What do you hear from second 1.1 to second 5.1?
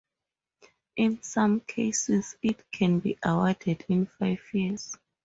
some cases it can be awarded in five years.